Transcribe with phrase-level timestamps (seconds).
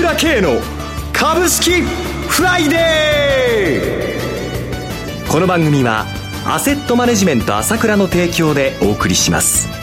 [0.00, 0.62] 倉慶の
[1.12, 5.30] 株式フライデー。
[5.30, 6.06] この番組は
[6.46, 9.79] アセットマネジメント朝倉の提供でお送りします。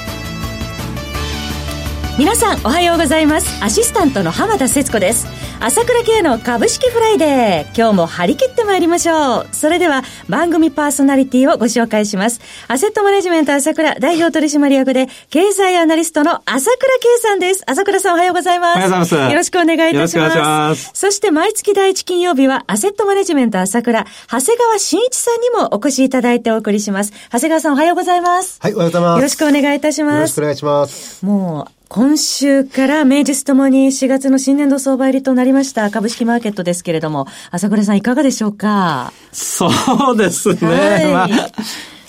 [2.18, 5.28] 皆さんおはようございますアシスタントの浜田節子です
[5.60, 7.76] 朝倉慶の株式フライデー。
[7.76, 9.48] 今日も張り切ってまいりましょう。
[9.52, 12.42] それでは番組パーソナリティをご紹介します。
[12.68, 17.64] アセットマネジメント朝倉代表取締役で経済アナリストの朝倉慶さんです。
[17.66, 18.78] 朝倉さんおはようございます。
[18.78, 19.32] おはようございます。
[19.32, 19.98] よろしくお願いいたします。
[19.98, 20.92] よろしくお願いします。
[20.94, 27.14] そして毎月第一金曜日はアセットマネジメント朝倉、長谷川慎一さんにもお越しいただいてお送りします。
[27.32, 28.60] 長谷川さんおはようございます。
[28.62, 29.18] はい、おはようございます。
[29.18, 30.16] よろしくお願いいたします。
[30.16, 31.26] よろしくお願いします。
[31.26, 39.14] もう、今週から名実ともに4月の新年度相場入りとなりました株式マーケットですけれども、朝倉さんいかがでしょうか？
[39.32, 39.70] そ
[40.14, 40.68] うですね。
[40.68, 41.28] はい、まあ、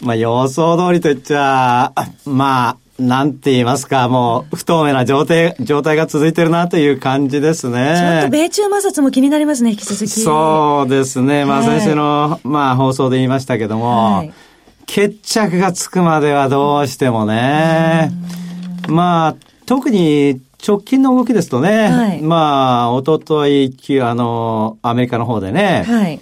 [0.02, 1.92] まあ予想通りと言っちゃ、
[2.24, 7.94] まあ、なんて言いますか、もう不透明な状態、状態が続いてるなという感じですね。
[7.96, 10.08] ちょっと米中摩擦も気になりますね、引き続き。
[10.08, 11.44] そうですね。
[11.44, 14.32] まあ先週の、まあ放送で言いましたけども、はい、
[14.86, 18.10] 決着がつくまではどうしてもね、
[18.88, 19.36] まあ、
[19.68, 26.20] 特に直近の動きですとね、はい、まあ、おととい、あの、アメリカの方でね、はい、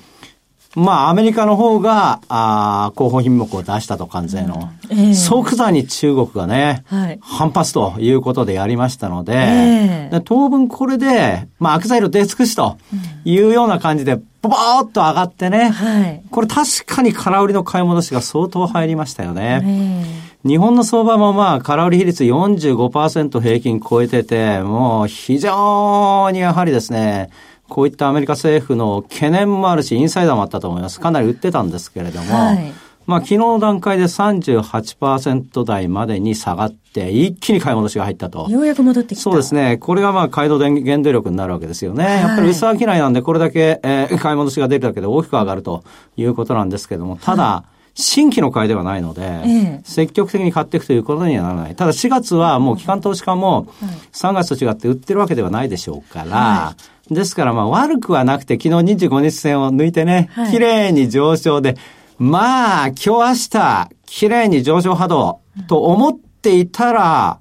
[0.75, 4.73] まあ、アメリカの方が、あ広報品目を出したと、関税の。
[4.91, 12.79] えー、即座に中国がね、はい、反発ということでやりましたので、えー、当分これで、まあ、悪材料出尽くしと
[13.25, 19.63] いうような感じで、ボボーっと上がってね、はい、これ確かに空売りの買い戻しが相当入りましたよね。
[19.65, 27.31] えー日本の相場もまあ、空売り比率45%平均超えてて、もう非常にやはりですね、
[27.69, 31.01] こういったアメリカ政府の懸念もあるし、インサイダーもあったと思います。
[31.01, 32.73] かなり売ってたんですけれども、はい、
[33.07, 38.49] まあ、昨日の段階で38%台までに下がって、一気に買い戻しが入ったと。
[38.49, 39.23] ようやく戻ってきた。
[39.23, 39.79] そうですね。
[39.79, 42.05] これがまあ、買いの原動力になるわけですよね。
[42.05, 45.83] はい、やっぱり薄商いなんで、これだけ、えー、買い戻しが出るだけで大きく上がると
[46.17, 51.75] いうことなんですけども、ただ、はい新規の買いではないので、ええ、積極的に買っていくということにはならない。
[51.75, 53.67] ただ4月はもう機関投資家も
[54.13, 56.77] 3月と違って売ってるわけではないでしょうから、は
[57.11, 61.77] い、ですからまあ悪くはなくて昨日25日線を抜いてね、はい、綺麗に上昇で、
[62.19, 67.41] まあ今日明日綺麗に上昇波動と思っていたら、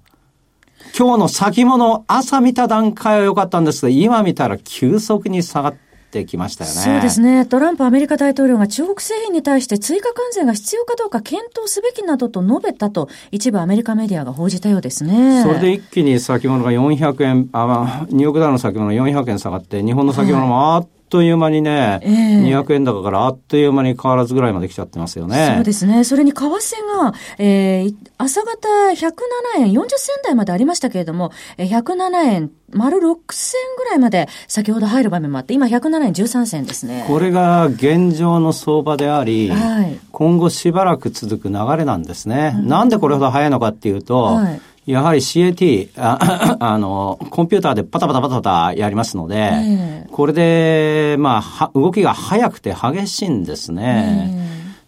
[0.98, 5.85] 今日の先物朝見た段階は良かったんですが、今見たら急速に下がって
[6.22, 6.76] ってきましたよね。
[6.76, 7.46] そうですね。
[7.46, 15.44] トランプアメリカ大統領が中国製品に対して追加関税が必要かどうか検討すべきなどと述べたと、一部アメリカメディアが報じたようですね。
[15.44, 25.54] それで一気に先物が400円、あ、ニューヨークダウの先物400円下がって、日本の先物もあっという間にね、えー、200円高からあっという間に変わらずぐらいまで来ちゃってますよね。
[25.56, 26.04] そうですね。
[26.04, 37.06] それに為替が、えー、朝方107円40銭台までありましたけれども、107円丸6銭ぐらいまで先ほど入る場面もあって、今107円13銭ですね。
[37.08, 42.56] これが現状の相場であり、はい、今後しばらく続く流れなんですね。
[42.58, 54.32] うん、なんでこれほど早いのかっていうと、はいやはり CAT、あ あの、コンピューターでパタパタパタパタやりますので、えー、これで、まあ、動きが速くて激しいんですね。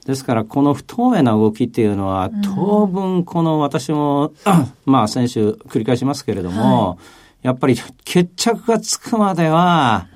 [0.03, 4.33] えー、ですから、この不透明な動きっていうのは、当分、この私も、
[4.85, 6.97] まあ、先週繰り返しますけれども、はい、
[7.47, 7.75] やっぱり
[8.05, 10.07] 決着がつくまでは、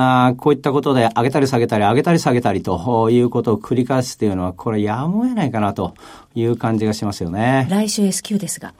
[0.00, 5.92] あこういったことで上げたり下げたり上げたり下げたりということを繰り返すっていうのは、これやむを得ないかなと
[6.36, 7.66] いう感じがしますよね。
[7.68, 8.72] 来週 S q ですが。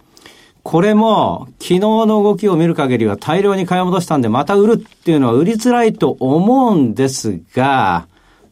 [0.68, 8.06] これも昨日の動きを見る限りは大量に買い戻したんでまた売るっていうのは売りづらいと思うんですが、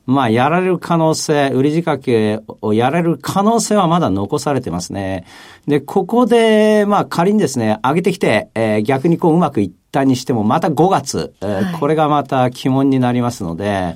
[0.06, 5.26] まあ、やられる可能性、売り仕掛けをやられる可能性はまだ残されてますね。
[5.66, 13.94] で、ここで、まあ、仮にですね、上げてきて、えー、逆にこううまくいったにしても、また5月、えーはい、これがまた鬼門になりますので、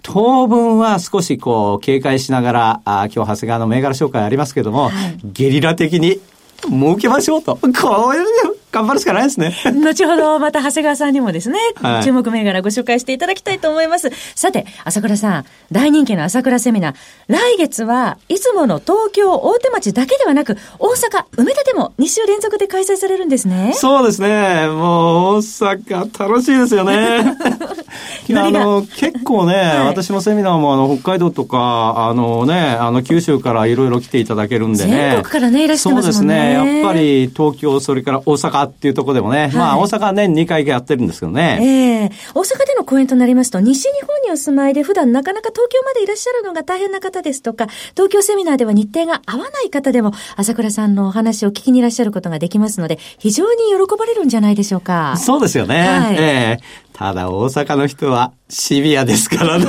[0.00, 6.18] 当分は少しこう警戒しながら、あ今日長谷川の銘柄紹介ありますけども、はい、ゲリラ的に
[6.66, 7.56] 儲けましょうと。
[7.56, 8.24] こういう
[8.70, 9.54] 頑張るしかないですね。
[9.82, 14.10] 後ほどまた長谷川さんにもですね、はい、注目銘柄ご紹介していただきたいと思います。
[14.34, 16.94] さて、朝倉さん、大人気の朝倉セミナー、
[17.28, 23.72] 来月はいつもの東京大手町だけではなく、大阪、梅田でも2週連続で開催されるんですね。
[23.74, 24.68] そうですね。
[24.68, 27.36] もう大阪楽しいですよね。
[28.36, 34.90] あの、結構ね、はい、私のセミナーもあの、北海道とか、あのね、あの、九州からいろいろ来ていただけるんでね。
[34.90, 36.34] 全国からね、いらっしゃいますもんね。
[36.56, 36.82] そうですね。
[36.82, 41.58] やっぱり東京、それから大阪っていうところでもね、はい、まあ大阪は年2回やってるんですけどね。
[41.60, 55.16] ええー、大阪での講演となりますと、西日本にお住まいで普段なかなか東京までいらっしゃるのが大変な方ですとか、東京セミナーでは日程が合わない方でも、朝倉さんのお話を聞きにいらっしゃることができますので、非常に喜ばれるんじゃないでしょうか。
[55.16, 55.80] そうですよね。
[55.80, 59.66] はい、ええーただ大阪の人はシビアですからね。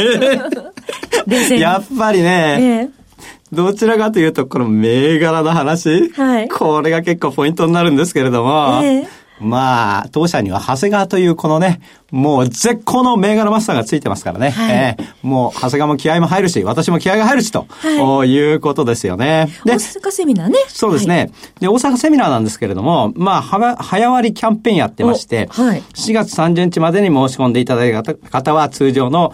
[1.60, 2.99] やっぱりね、ええ
[3.52, 9.08] どちらかというと、この銘柄の話、はい、これが結構ポイントになるんですけれども、え
[9.40, 14.50] まあ、当社には長谷川というこのね、もう絶好の銘柄マスターがついてますからね。
[14.50, 19.50] はい、えー、もう長谷川も気合も入るし、私も気合が入るしと、はい、いうことですよね。
[19.66, 20.60] で、大阪セミナーね。
[20.68, 21.18] そうですね。
[21.18, 29.34] はい、で、大阪セミナーなんですけれども、まあ、は早割りキャンペーンやってまして、はい、4月30日までに申し込んでいただいた方は通常の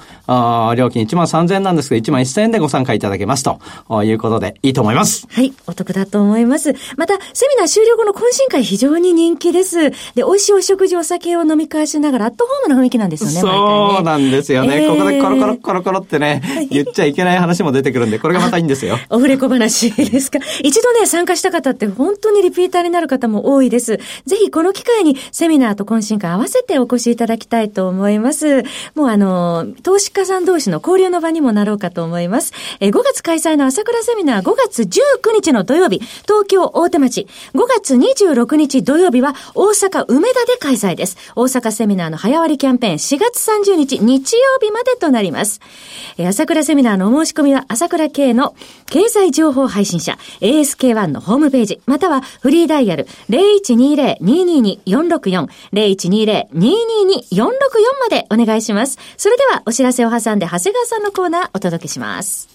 [0.76, 3.60] 料金1万3000円なんですけど、1万1000円でご参加いただけますと
[4.04, 5.28] いうことでいいと思います。
[5.30, 6.74] はい、お得だと思います。
[6.98, 9.92] また、セミナー終了後の懇親会非常に人気です。
[9.92, 13.42] で、美味しいお食事、お酒を飲み交わしながら、アットホームの雰囲気なんですよね。
[13.42, 14.84] そうなんですよね。
[14.84, 18.98] えー、ここでコロコロコロコロってね、言っちゃいけない話も出てくるんで、これがまたいいんですよ。
[19.10, 20.40] オフレコ話ですか。
[20.64, 23.98] 一度ね、参加した方って本当にリピーターになる方も多いです。
[24.26, 28.64] ぜひこの機会にセミナーと懇親会合わせてお越しいただきたいと思います。
[28.96, 32.54] もうあの、投資家さん同士の交流の場にもなろうかと思います。
[32.80, 37.28] え5月開催の朝倉セミナー5月19日の土曜日、東京大手町。
[37.54, 41.18] 5月26日土曜日は大阪梅田で開催です。
[41.36, 45.60] 大阪セミナーの早割キャンペーン4月30日日曜日までとなります。
[46.20, 48.56] 朝倉セミナーのお申し込みは朝倉系の
[48.90, 57.46] 経済情報配信者 ASK1 のホームページ、またはフリーダイヤル0120-222-464 0120-222-464
[58.00, 58.98] までお願いします。
[59.18, 62.55] それではお知らせを挟んで長谷川さんのコーナーお届けします。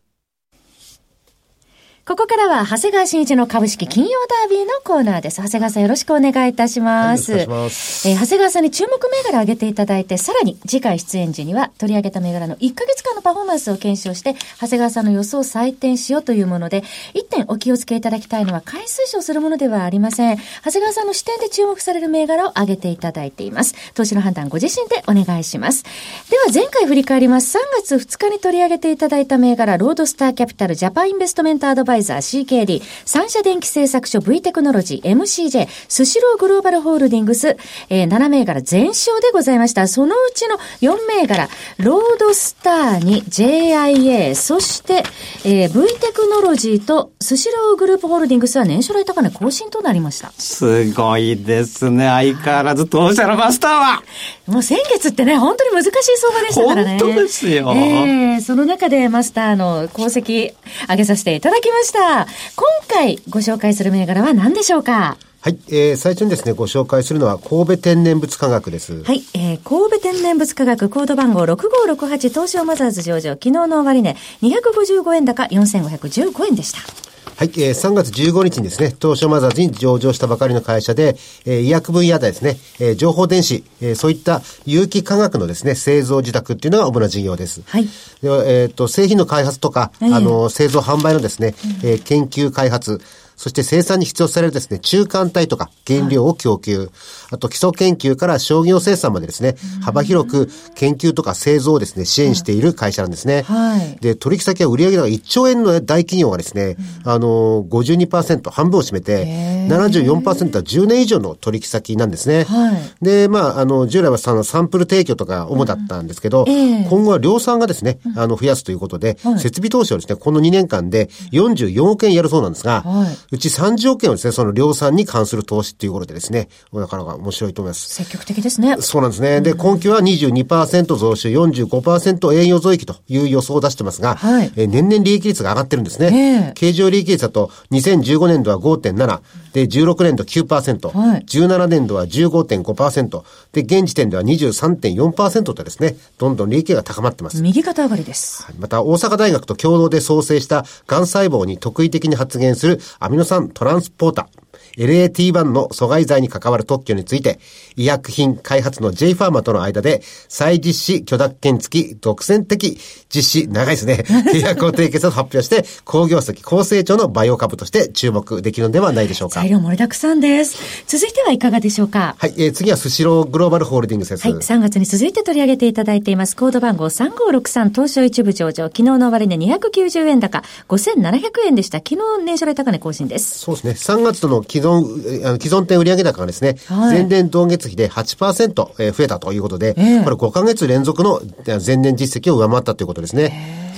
[2.11, 5.41] ここからは、長谷川新一の株式金曜ダービーのコーナーです。
[5.41, 7.31] 長谷川さんよろしくお願いいたします。
[7.31, 8.09] はい、ます。
[8.09, 20.37] えー、長谷川さんに注目銘柄を挙げていただいて、さらに次回出演時には取り上げた銘柄の1ヶ月間のパフォーマンスを検証して、長谷川さんの予想を採点しようというもので、1点お気をつけいただきたいのは、回数賞するものではありません。
[20.65, 23.73] 長谷川さんの視点で注目される銘柄を挙げていただいています。
[23.93, 25.85] 投資の判断ご自身でお願いします。
[26.29, 27.57] では前回振り返ります。
[27.57, 37.57] 3月2日に取り上げていただいた銘柄、ロードスターキャピタルジャパンインベストメントアドバイザー CKD り、三社電機製作所 V テクノロジー MCJ スシローグローバルホールディングス、
[37.89, 39.87] えー、7銘柄全勝でございました。
[39.87, 45.03] そのうちの4銘柄、ロードスターに JIA、そして、
[45.45, 50.31] えー、V テクノロジーとスシローグループホールディングスは年初来高値更新となりました。
[50.37, 52.07] すごいですね。
[52.07, 54.03] 相変わらず当社のマスターは。
[54.47, 56.99] もう先月ってね、本当に難しい相場でしたからね。
[56.99, 57.71] 本当ですよ。
[57.73, 60.53] えー、その中でマスターの功績
[60.89, 62.25] 上げさせていただきました。
[62.55, 65.17] 今回ご紹介する銘柄は何でしょうか？
[65.41, 69.03] はい、えー、最初にですね、ご紹介するのは神戸天然物科学です。
[69.03, 77.10] はい、えー、神戸天然物科学コード番号6568東証マザーズ上場、昨日の終値255円高4515円でした。
[77.41, 87.63] はい、えー、3月15日にですね、東証マザーズに上場したばかりの会社で、えー、医薬分野でですね、えー、情報電子、えー、そういった有機化学のですね、製造受託っていうのが主な事業です。
[87.65, 87.85] はい。
[87.85, 87.89] で
[88.29, 93.01] えっ、ー、と、製品の開発とか、えー、あの、製造販売のですね、えー、研究開発、
[93.41, 96.89] そして生産に必要されるですね、中間体とか原料を供給、はい、
[97.31, 103.41] あと基礎研究から商業生産までですね、幅広く研究とか製造をですね、支援している会社なんですね。
[103.41, 109.25] はい、で、取引先は売上高1兆円の大企業がですね、うん、あの、52%、半分を占めて、
[109.69, 112.43] 74%は10年以上の取引先なんですね。
[112.43, 116.85] はい、で、まあ、あの、従来はそのサンプル提供とか主だったんですけど、うんえ。
[116.85, 122.83] ー、今後は量産がですね、あの、増やすということで、設備投資をですね、この2年間で44億円やるそうなんですが、
[123.31, 127.87] うち30億円をですね、その量産に関する投資っていうことでですね、なかなか面白いと思います。
[127.87, 128.75] 積極的ですね。
[128.79, 129.39] そうなんですね。
[129.39, 136.51] で、今期は22%増収、45%営業増益という予想を出してますが、はい、え年々利益率が上がってるんですね。
[136.55, 139.21] 経常利益率だと2015年度は5.7、
[139.53, 147.41] で、16年度9%、はい、17年度は15.5%、で、現時点では23.4%とですね、どんどん利益が高まってます。
[147.41, 148.47] 右肩上がりです。
[148.59, 154.40] また、大阪大学と共同で創生した癌細胞に特異的に発現するアミノさんトランスポーター。
[154.77, 157.39] LAT1 の阻害剤に関わる特許について、
[157.75, 169.41] 医薬品開発の J ファーマとの間で、再実施許諾権付き独占的実施、長いですね、 契約を締結と発表して、工業績高成長のバイオ株として注目できるのではないでしょうか。
[169.41, 170.57] 材料盛りだくさんです。
[170.87, 172.15] 続いてはいかがでしょうか？
[172.17, 174.27] はい、えー、次はスシローグローバルホールディングスです。
[174.27, 176.35] はい、3月に続いて取り上げていただいています。
[176.35, 178.65] コード番号3563東証一部上場。
[178.65, 181.79] 昨日の終値290円高、5700円でした。
[181.79, 183.39] 昨日年初来高値更新です。
[183.39, 183.71] そうですね。
[183.71, 188.53] 3月との既存、あの既存店売上高がですね、はい、前年同月比で8%
[188.91, 193.71] 増えたということで、えー、これ5ヶ月連続の前年実績を上回ったということですね。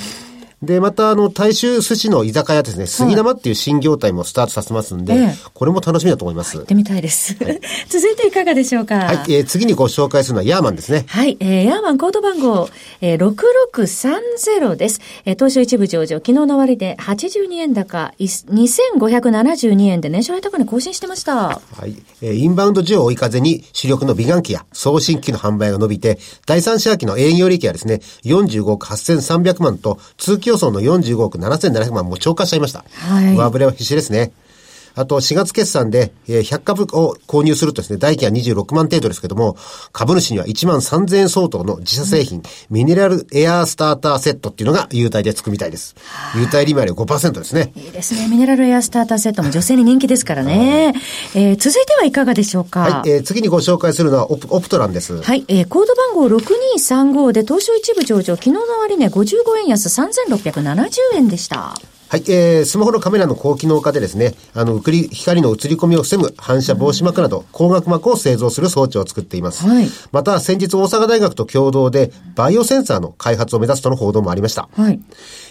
[0.66, 6.58] で、また、あの、大衆寿司の居酒屋ですね、杉玉っていう新業態もスタートさせますんで、はい、これも楽しみだと思います。
[6.58, 7.36] 行ってみたいです。
[7.44, 8.96] はい、 続いていかがでしょうか？
[8.96, 11.04] はい、えー、次にご紹介するのはヤーマンですね。
[11.08, 12.70] はい、えー、ヤーマンコード番号、
[13.02, 15.02] えー、6630です。
[15.26, 21.36] えー、東証一部上場、昨日の終わりで82円高、2572円で年初来高値更新してました。
[21.36, 32.86] はい、えー、インバウンド需要を追い風に主力の美顔器や送信機の販売が伸びて、第三四半期の営業利益はですね、45億8300万と、通期予想の45億7700万も超過しちゃいました。
[32.90, 33.36] はい。
[33.36, 34.32] 上振れは必死ですね。
[34.96, 39.58] あと、4月決算で、え100株を購入するとですね、代金は26万程度ですけども、
[39.92, 45.96] 株主には1万3000円相当の自社製品、うん、ミネラルエアースターターセットっていうのが優待でつくみたいです。
[46.36, 47.72] 優待利回り5%ですね。
[47.76, 48.28] いいですね。
[48.28, 50.94] ミネラルエアースターターセットも女性に人気ですからね。
[51.34, 52.82] えー、続いてはいかがでしょうか？
[52.82, 55.22] はい、えー、次にご紹介するのはオプオプトランです。
[55.22, 61.74] はい、えー、コード番号6235で東証一部上場、昨日の終値55円安3670円でした。
[62.14, 69.68] はい、えー、スマホのカメラの高機能化でですね、あの、光の映り込みを防ぐ反射防止膜など、光学膜を製造する装置を作っています。
[69.68, 74.70] はい、また、先日大阪大学と共同で、バイオセンサーの開発を目指すとの報道もありました。
[74.76, 75.02] はい、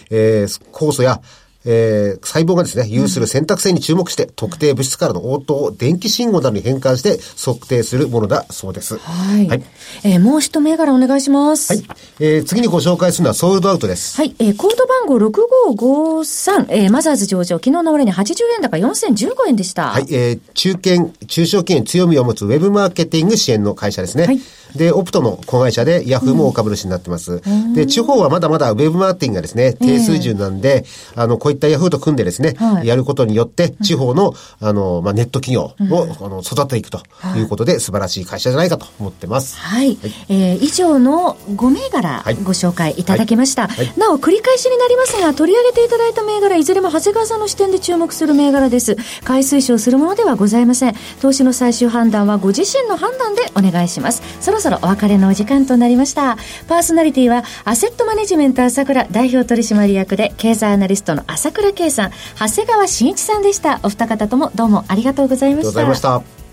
[0.09, 1.19] えー、酵素や
[1.65, 8.97] えー、細胞がですね、有する選択性に注目して、特定物質からの応答を電気信号などに変換して測定するものだそうです。
[8.97, 9.47] はい。
[9.47, 9.63] はい、
[10.03, 11.73] えー、もう一銘柄お願いします。
[11.73, 11.83] はい。
[12.19, 14.17] えー、次にご紹介するのはソールドアウトです。
[14.17, 14.35] はい。
[14.39, 19.89] えー、コード番号6553、えー、マザーズ上場、昨日の終値80円高4015円でした。
[19.89, 20.05] はい。
[20.09, 24.25] えー、中堅、中小企業に強みを持つウェブマーケティング支援の会社ですね。
[24.25, 24.39] はい。
[24.75, 27.41] で、オプトの子会社でヤフーも大株主になってます。
[27.45, 37.01] うん、で、地方はまだまだウェブマーケティングがですね、低水準なんで、えー、あの、こういったヤフーと組んでですね、はい、やることによって、地方の、あの、まあ、ネット企業を、うん、あの育てていくと
[37.37, 39.57] いうことで、素晴らしい会社じゃないかと思ってます。
[39.57, 39.83] はい。
[39.83, 39.97] はい、
[40.29, 43.67] えー、以上の5銘柄ご紹介いただきました。
[43.67, 48.97] はい、なお、繰り返しになりますが、取り上げていただいた銘柄、いずれも長谷川さんの視点で注目する銘柄です。
[49.23, 50.95] 買い推奨するものではございません。
[51.21, 54.23] 投資の最終判断はご自身の判断でお願いします。
[54.41, 56.37] そろそろお別れのお時間となりました。
[56.69, 63.81] パーソナリティは、アセットマネジメント朝倉代表取締役で、経済アナリストの朝倉圭さん、長谷川慎一さんでした。
[63.83, 65.69] お二方ともどうもありがとうございました。
[65.81, 66.43] ありがとうございました。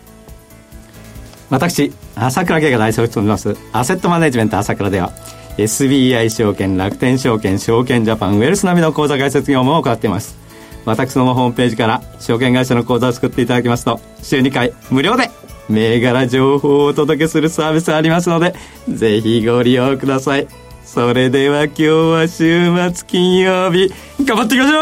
[1.51, 5.13] 私朝倉慶が代表を務めますアセットマネジメント朝倉では
[5.59, 10.39] SBI 証券楽天証券証券ジャパンウェルス並みの口座開設業務を行っています。
[10.85, 15.31] 私どもホームページから証券会社の口座を作っていただきますと週2回無料で
[15.71, 18.55] 銘柄情報をお届けするサービスありますので
[18.89, 20.47] ぜひご利用ください。
[20.85, 23.93] それでは今日は週末金曜日。
[24.25, 24.77] 頑張っていきましょ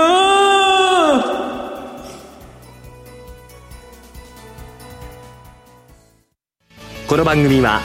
[7.04, 7.08] う！
[7.08, 7.80] この番組は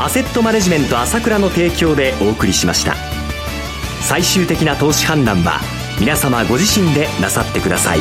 [0.00, 2.94] アセットマネジメント朝倉の提供でお送りしました。
[4.02, 5.60] 最終的な投資判断は
[6.00, 7.98] 皆様ご自身でなさってください。